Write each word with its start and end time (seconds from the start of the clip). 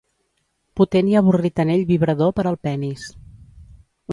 Potent 0.79 1.11
i 1.11 1.17
avorrit 1.21 1.61
anell 1.65 1.85
vibrador 1.91 2.33
per 2.39 2.47
al 2.53 2.59
penis. 2.69 3.05